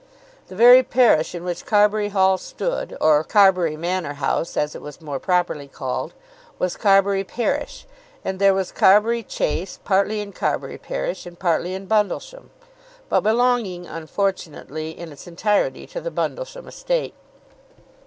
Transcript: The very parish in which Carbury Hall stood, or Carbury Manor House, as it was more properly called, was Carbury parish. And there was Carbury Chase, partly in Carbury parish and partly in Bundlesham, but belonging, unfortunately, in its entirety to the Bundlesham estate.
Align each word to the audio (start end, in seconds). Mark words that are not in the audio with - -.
The 0.47 0.55
very 0.55 0.81
parish 0.81 1.35
in 1.35 1.43
which 1.43 1.63
Carbury 1.63 2.09
Hall 2.09 2.39
stood, 2.39 2.97
or 2.99 3.23
Carbury 3.23 3.77
Manor 3.77 4.13
House, 4.15 4.57
as 4.57 4.73
it 4.73 4.81
was 4.81 4.99
more 4.99 5.19
properly 5.19 5.67
called, 5.67 6.15
was 6.57 6.75
Carbury 6.75 7.23
parish. 7.23 7.85
And 8.25 8.39
there 8.39 8.55
was 8.55 8.71
Carbury 8.71 9.21
Chase, 9.21 9.77
partly 9.83 10.19
in 10.19 10.33
Carbury 10.33 10.79
parish 10.79 11.27
and 11.27 11.37
partly 11.37 11.75
in 11.75 11.85
Bundlesham, 11.85 12.49
but 13.09 13.21
belonging, 13.21 13.85
unfortunately, 13.85 14.89
in 14.89 15.11
its 15.11 15.27
entirety 15.27 15.85
to 15.85 16.01
the 16.01 16.09
Bundlesham 16.09 16.67
estate. 16.67 17.13